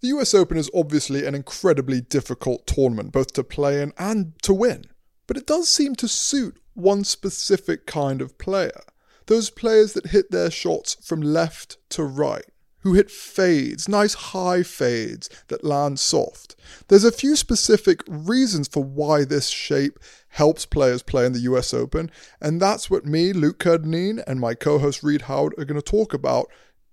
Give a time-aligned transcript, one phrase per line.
[0.00, 4.54] The US Open is obviously an incredibly difficult tournament, both to play in and to
[4.54, 4.84] win.
[5.26, 8.80] But it does seem to suit one specific kind of player.
[9.26, 12.44] Those players that hit their shots from left to right,
[12.80, 16.54] who hit fades, nice high fades that land soft.
[16.86, 21.74] There's a few specific reasons for why this shape helps players play in the US
[21.74, 22.08] Open,
[22.40, 25.82] and that's what me, Luke Kerr-Dineen, and my co host Reed Howard are going to
[25.82, 26.48] talk about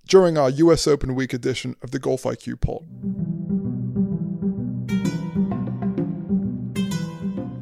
[0.07, 2.85] during our US Open Week edition of the Golf IQ pod.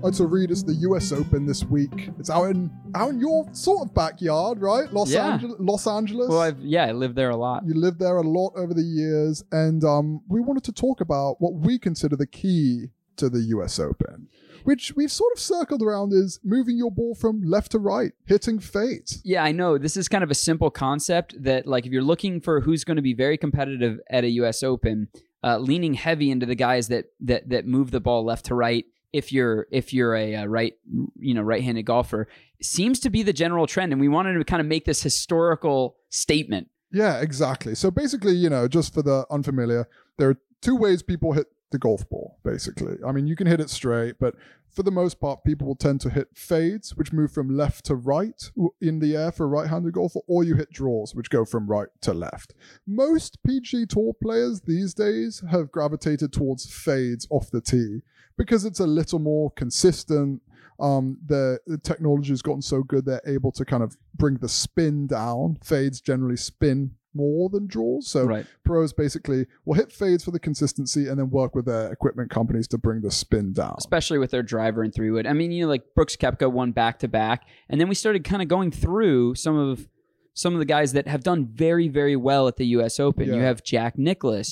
[0.03, 2.09] Right, so Reed, it's the US Open this week.
[2.19, 4.91] It's out in out in your sort of backyard, right?
[4.91, 5.27] Los Yeah.
[5.33, 5.55] Angeles.
[5.59, 6.27] Los Angeles.
[6.27, 7.63] Well, I've, yeah, I lived there a lot.
[7.65, 11.37] You lived there a lot over the years, and um, we wanted to talk about
[11.39, 14.27] what we consider the key to the US Open,
[14.63, 18.59] which we've sort of circled around is moving your ball from left to right, hitting
[18.59, 19.21] fades.
[19.23, 19.77] Yeah, I know.
[19.77, 22.97] This is kind of a simple concept that, like, if you're looking for who's going
[22.97, 24.63] to be very competitive at a U.S.
[24.63, 25.09] Open,
[25.43, 28.85] uh, leaning heavy into the guys that that that move the ball left to right.
[29.11, 30.73] If you're if you're a, uh right
[31.19, 32.27] you know right-handed golfer,
[32.61, 35.97] seems to be the general trend, and we wanted to kind of make this historical
[36.09, 36.69] statement.
[36.91, 37.75] Yeah, exactly.
[37.75, 41.79] So basically, you know, just for the unfamiliar, there are two ways people hit the
[41.79, 42.95] golf ball, basically.
[43.05, 44.35] I mean, you can hit it straight, but
[44.71, 47.95] for the most part, people will tend to hit fades, which move from left to
[47.95, 51.43] right in the air for a right handed golfer, or you hit draws, which go
[51.43, 52.53] from right to left.
[52.87, 58.01] Most PGA Tour players these days have gravitated towards fades off the tee
[58.37, 60.41] because it's a little more consistent.
[60.79, 64.49] Um, the, the technology has gotten so good they're able to kind of bring the
[64.49, 65.57] spin down.
[65.63, 68.07] Fades generally spin more than draws.
[68.07, 68.45] So Right.
[68.63, 72.67] pros basically will hit fades for the consistency and then work with their equipment companies
[72.69, 73.75] to bring the spin down.
[73.77, 75.27] especially with their driver and three wood.
[75.27, 78.23] I mean, you know, like Brooks Koepka won back to back, and then we started
[78.23, 79.87] kind of going through some of
[80.35, 82.99] some of the guys that have done very, very well at the U.S.
[82.99, 83.27] Open.
[83.31, 84.03] You have Jack you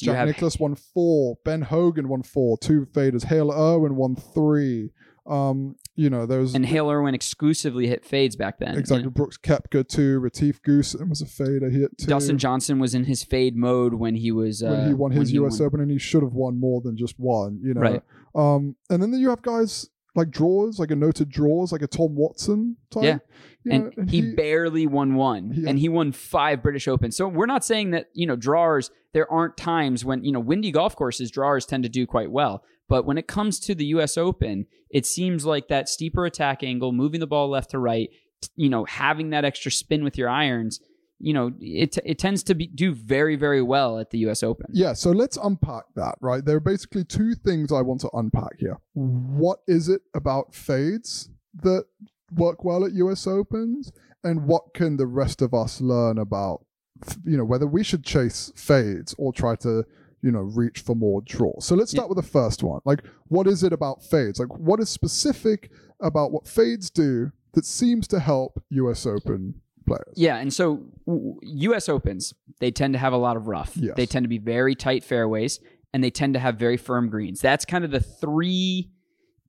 [0.06, 1.40] Jack have Nicklaus won four.
[1.44, 2.58] Ben Hogan won four.
[2.60, 3.26] Two faders.
[3.26, 4.92] Hale Irwin won three.
[5.26, 8.76] Um, you know, there was and Hale Irwin exclusively hit fades back then.
[8.78, 10.20] exactly know, Brooks Koepka two.
[10.20, 12.08] Retief Goosen was a fade I hit too.
[12.08, 15.30] Dustin Johnson was in his fade mode when he was uh, when he won his
[15.30, 15.68] he US won.
[15.68, 17.60] Open, and he should have won more than just one.
[17.64, 18.02] You know, Right.
[18.34, 22.16] um, and then you have guys like drawers, like a noted drawers, like a Tom
[22.16, 23.04] Watson type.
[23.04, 23.18] Yeah.
[23.64, 25.70] you and, know, he, barely won one Yeah.
[25.70, 29.32] and he won five british opens so we're not saying that you know drawers there
[29.32, 33.06] aren't times when you know windy golf courses drawers tend to do quite well but
[33.06, 37.20] when it comes to the us open it seems like that steeper attack angle moving
[37.20, 38.10] the ball left to right
[38.56, 40.80] you know having that extra spin with your irons
[41.20, 44.66] you know it, it tends to be do very very well at the us open
[44.74, 46.44] Yeah, so let's unpack that, right?
[46.44, 48.80] There are basically two things I want to unpack here.
[48.94, 51.30] What is it about fades
[51.62, 51.86] that
[52.36, 53.92] work well at US Opens?
[54.24, 56.66] And what can the rest of us learn about,
[57.24, 59.86] you know, whether we should chase fades or try to,
[60.22, 61.66] you know, reach for more draws?
[61.66, 62.82] So let's start with the first one.
[62.86, 64.40] Like, what is it about fades?
[64.40, 69.56] Like, what is specific about what fades do that seems to help US Open
[69.86, 70.14] players?
[70.16, 70.84] Yeah, and so
[71.42, 71.90] U.S.
[71.90, 73.76] Opens they tend to have a lot of rough.
[73.76, 73.96] Yes.
[73.98, 75.60] They tend to be very tight fairways,
[75.94, 77.42] and they tend to have very firm greens.
[77.42, 78.92] That's kind of the three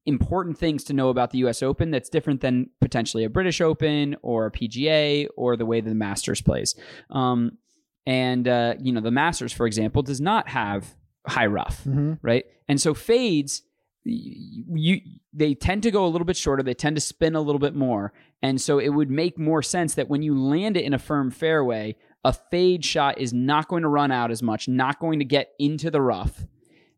[0.06, 1.62] important things to know about the U.S.
[1.62, 1.90] Open.
[1.90, 6.40] That's different than potentially a British Open or a PGA or the way the Masters
[6.40, 6.74] plays.
[7.10, 7.58] Um,
[8.06, 10.94] and uh, you know, the Masters, for example, does not have
[11.26, 12.18] high rough Mhm.
[12.22, 12.44] right?
[12.68, 13.62] And so fades,
[14.04, 15.00] you
[15.32, 16.62] they tend to go a little bit shorter.
[16.62, 19.94] They tend to spin a little bit more, and so it would make more sense
[19.94, 23.82] that when you land it in a firm fairway, a fade shot is not going
[23.82, 26.44] to run out as much, not going to get into the rough.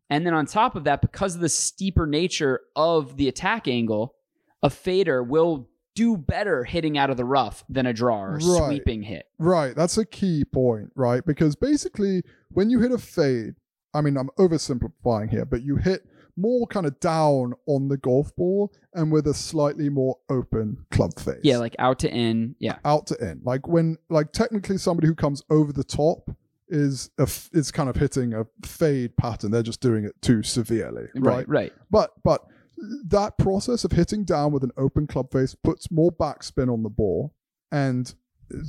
[0.09, 4.15] And then on top of that, because of the steeper nature of the attack angle,
[4.61, 8.41] a fader will do better hitting out of the rough than a draw or Right.
[8.67, 9.25] sweeping hit.
[9.39, 11.25] Right, that's a key point, right?
[11.25, 13.55] Because basically, when you hit a fade,
[13.93, 16.05] I mean, I'm oversimplifying here, but you hit
[16.37, 21.17] more kind of down on the golf ball and with a slightly more open club
[21.17, 21.39] face.
[21.43, 22.55] Yeah, like out to in.
[22.59, 22.77] Yeah.
[22.83, 23.39] out to in.
[23.45, 26.29] Like when, like technically, somebody who comes over the top
[26.67, 29.51] is a f- is kind of hitting a fade pattern.
[29.51, 31.23] They're just doing it too severely, right?
[31.23, 31.73] Right, right.
[31.89, 32.45] But but
[32.77, 36.89] that process of hitting down with an open club face puts more backspin on the
[36.89, 37.33] ball,
[37.71, 38.13] and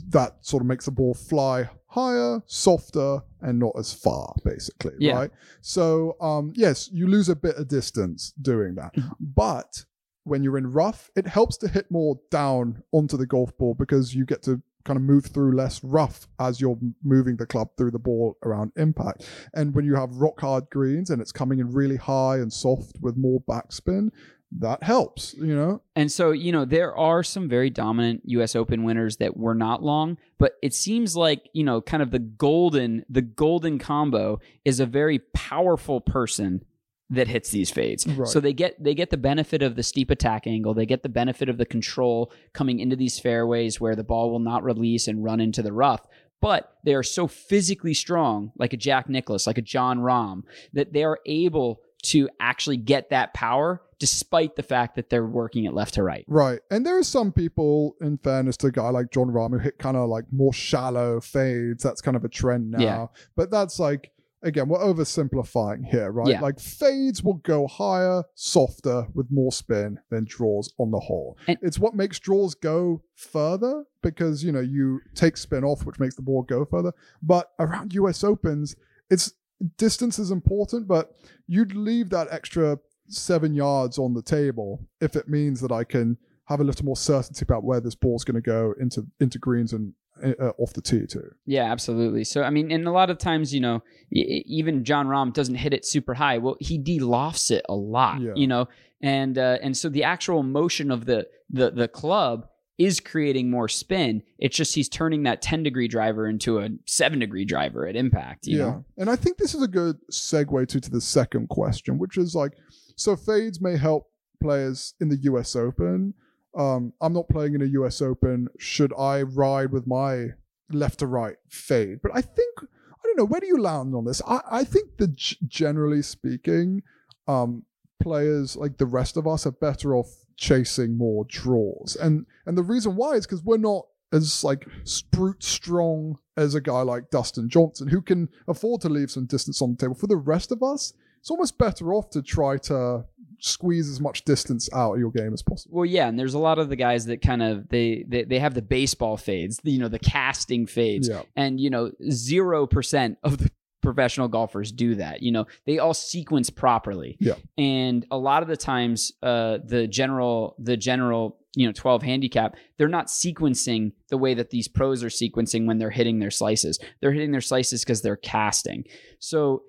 [0.08, 4.92] that sort of makes the ball fly higher, softer, and not as far, basically.
[4.98, 5.14] Yeah.
[5.16, 5.30] Right.
[5.60, 9.12] So um, yes, you lose a bit of distance doing that, Mm-hmm.
[9.20, 9.84] but
[10.24, 14.14] when you're in rough, it helps to hit more down onto the golf ball because
[14.14, 17.90] you get to kind of move through less rough as you're moving the club through
[17.90, 19.28] the ball around impact.
[19.52, 22.96] And when you have rock hard greens and it's coming in really high and soft
[23.00, 24.10] with more backspin,
[24.52, 25.82] that helps, you know?
[25.96, 29.82] And so, you know, there are some very dominant US Open winners that were not
[29.82, 34.78] long, but it seems like, you know, kind of the golden the golden combo is
[34.78, 36.64] a very powerful person
[37.10, 38.06] that hits these fades.
[38.06, 38.28] Right.
[38.28, 41.08] So they get they get the benefit of the steep attack angle, they get the
[41.08, 45.22] benefit of the control coming into these fairways where the ball will not release and
[45.22, 46.06] run into the rough.
[46.40, 50.42] But they are so physically strong, like a Jack Nicklaus, like a Jon Rahm,
[50.74, 55.64] that they are able to actually get that power despite the fact that they're working
[55.64, 56.26] it left to right.
[56.28, 56.60] Right.
[56.70, 59.78] And there are some people, in fairness to a guy like Jon Rahm, who hit
[59.78, 61.82] kind of like more shallow fades.
[61.82, 62.80] That's kind of a trend now.
[62.80, 63.06] Yeah.
[63.34, 64.12] But that's like,
[64.42, 66.28] again, we're oversimplifying here, right?
[66.28, 66.40] Yeah.
[66.40, 71.36] Like fades will go higher, softer, with more spin than draws on the whole.
[71.48, 75.98] And- it's what makes draws go further because, you know, you take spin off, which
[75.98, 76.92] makes the ball go further.
[77.22, 78.76] But around US Opens,
[79.10, 79.32] it's
[79.78, 81.14] distance is important, but
[81.46, 82.78] you'd leave that extra
[83.08, 86.96] seven yards on the table if it means that I can have a little more
[86.96, 89.92] certainty about where this ball's going to go into into greens and
[90.24, 91.30] uh, off the tee too.
[91.46, 92.24] Yeah, absolutely.
[92.24, 93.82] So I mean, and a lot of times, you know,
[94.12, 96.38] e- even Jon Rahm doesn't hit it super high.
[96.38, 98.32] Well, he de-lofts it a lot, Yeah.
[98.34, 98.68] you know,
[99.00, 102.48] and uh, and so the actual motion of the the the club
[102.78, 104.22] is creating more spin.
[104.38, 108.46] It's just he's turning that ten degree driver into a seven degree driver at impact.
[108.46, 108.84] You yeah, know?
[108.98, 112.34] and I think this is a good segue to to the second question, which is
[112.34, 112.52] like,
[112.96, 114.08] so fades may help
[114.42, 115.56] players in the U.S.
[115.56, 116.12] Open.
[116.56, 118.00] Um, I'm not playing in a U.S.
[118.00, 118.48] Open.
[118.58, 120.28] Should I ride with my
[120.70, 122.00] left to right fade?
[122.02, 123.26] But I think I don't know.
[123.26, 124.22] Where do you land on this?
[124.26, 126.82] I, I think that g- generally speaking,
[127.28, 127.64] um,
[128.02, 132.62] players like the rest of us are better off chasing more draws, and and the
[132.62, 134.66] reason why is because we're not as like
[135.10, 139.60] brute strong as a guy like Dustin Johnson, who can afford to leave some distance
[139.60, 139.94] on the table.
[139.94, 143.04] For the rest of us, it's almost better off to try to
[143.40, 145.76] squeeze as much distance out of your game as possible.
[145.76, 148.38] Well, yeah, and there's a lot of the guys that kind of they they, they
[148.38, 151.22] have the baseball fades, you know, the casting fades, Yeah.
[151.36, 153.50] and you know, zero percent of the
[153.82, 155.22] professional golfers do that.
[155.22, 157.16] You know, they all sequence properly.
[157.20, 157.34] Yeah.
[157.56, 162.54] and a lot of the times, uh, the general the general you know 12 handicap
[162.76, 166.78] they're not sequencing the way that these pros are sequencing when they're hitting their slices
[167.00, 168.84] they're hitting their slices because they're casting
[169.20, 169.62] so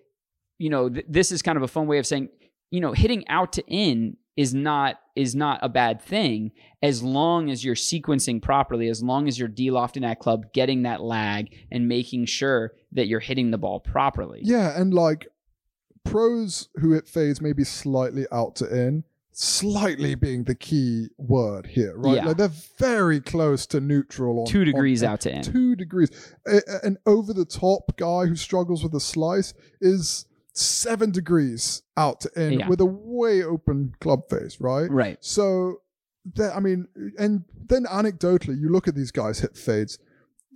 [0.57, 2.27] you know th- this is kind of a fun way of saying
[2.71, 6.51] you know hitting out to in is not is not a bad thing
[6.83, 11.01] as long as you're sequencing properly as long as you're de-lofting that club getting that
[11.01, 15.27] lag and making sure that you're hitting the ball properly Yeah, and like
[16.03, 21.95] pros who hit fades maybe slightly out to in, slightly being the key word here,
[21.97, 22.15] right?
[22.15, 22.25] Yeah.
[22.27, 26.09] Like they're very close to neutral on two degrees on out to in two degrees.
[26.47, 30.25] A- An over the top guy who struggles with a slice is
[30.57, 32.68] seven degrees out to in Yeah.
[32.69, 34.89] with a way open club face, right?
[34.92, 35.81] right So,
[36.36, 36.88] that, I mean,
[37.18, 39.98] and then anecdotally, you look at these guys hit fades.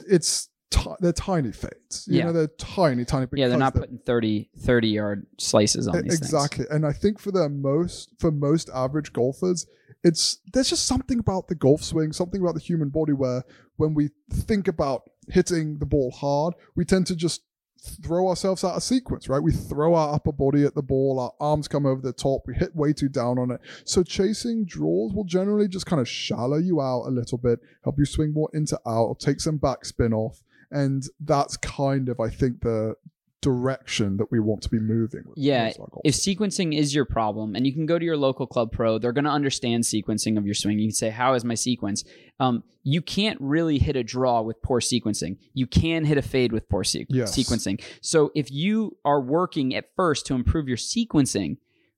[0.08, 2.06] It's ti they're tiny fades.
[2.08, 2.26] You Yeah.
[2.26, 3.28] know, they're tiny, tiny.
[3.34, 7.20] yeah they're not putting 30 30 yard slices on these things exactly and i think
[7.20, 9.66] for their most for most average golfers
[10.04, 13.44] it's there's just something about the golf swing something about the human body where
[13.76, 17.42] when we think about hitting the ball hard we tend to just
[17.82, 19.42] throw ourselves out of sequence right?
[19.42, 22.56] We throw our upper body at the ball our arms come over the top we
[22.56, 23.62] hit way too down on it.
[23.86, 27.98] So chasing draws will generally just kind of shallow you out a little bit help
[27.98, 30.44] you swing more into out take some backspin off.
[30.74, 32.96] And that's kind of i think the
[33.42, 36.78] direction that we want to be moving with Yeah, most of our golf if sequencing
[36.78, 39.32] is your problem and you can go to your local club pro they're going to
[39.32, 40.80] understand sequencing of your swing.
[40.80, 42.04] You can say how is my sequence?
[42.40, 45.38] Um, you can't really hit a draw with poor sequencing.
[45.54, 47.36] You can hit a fade with poor sequ- Yes.
[47.38, 47.84] sequencing.
[48.02, 51.58] So if you are working at first to improve your sequencing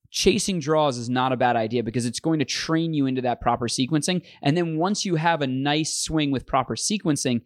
[0.10, 3.42] chasing draws is not a bad idea because it's going to train you into that
[3.42, 4.22] proper sequencing.
[4.44, 7.42] And then once you have a nice swing with proper sequencing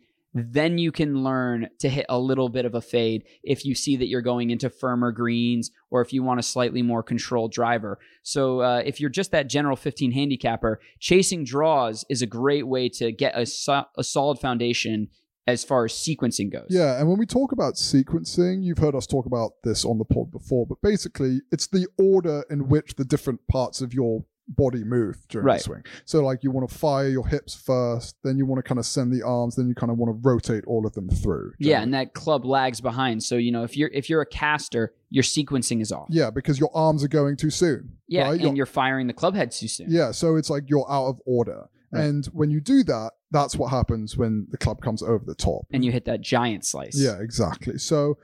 [0.51, 3.95] then you can learn to hit a little bit of a fade if you see
[3.97, 7.99] that you're going into firmer greens or if you want a slightly more controlled driver.
[8.23, 12.89] So uh, if you're just that general 15 handicapper, chasing draws is a great way
[12.89, 15.09] to get a, so- a solid foundation
[15.47, 16.67] as far as sequencing goes.
[16.69, 20.03] Yeah, and when we talk about sequencing, you've heard us talk about this on the
[20.03, 24.83] pod before, but basically it's the order in which the different parts of your body
[24.83, 25.57] move during Right.
[25.57, 25.83] the swing.
[26.05, 28.85] So like you want to fire your hips first, then you want to kind of
[28.85, 31.51] send the arms, then you kind of want to rotate all of them through.
[31.59, 33.23] Yeah, and that club lags behind.
[33.23, 36.07] So you know if you're if you're a caster, your sequencing is off.
[36.09, 37.93] yeah, because your arms are going too soon.
[38.07, 38.41] Yeah, right?
[38.41, 39.87] and you're firing the club head too soon.
[39.89, 41.67] Yeah, so it's like you're out of order.
[41.91, 42.03] Right.
[42.05, 45.67] And when you do that, that's what happens when the club comes over the top.
[45.71, 46.97] And you hit that giant slice.
[46.99, 47.77] Yeah, exactly.
[47.77, 48.17] So,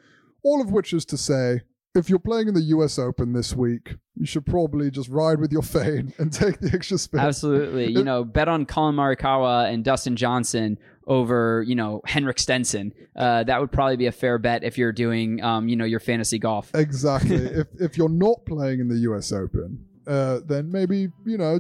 [0.44, 1.62] all of which is to say,
[1.96, 5.52] if you're playing in the US Open this week, you should probably just ride with
[5.52, 7.20] your fade and take the extra spin.
[7.20, 7.92] Absolutely.
[7.92, 12.94] You know, bet on Collin Morikawa and Dustin Johnson over, you know, Henrik Stenson.
[13.16, 16.00] Uh, that would probably be a fair bet if you're doing, um, you know, your
[16.00, 16.72] fantasy golf.
[16.74, 17.36] Exactly.
[17.36, 21.60] if if you're not playing in the US Open, uh, then maybe you know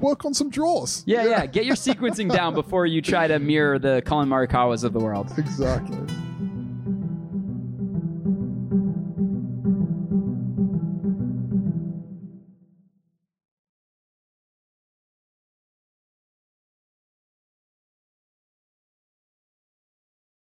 [0.00, 1.04] work on some draws.
[1.06, 1.46] Yeah, yeah.
[1.58, 5.32] Get your sequencing down before you try to mirror the Collin Morikawas of the world.
[5.38, 5.98] Exactly.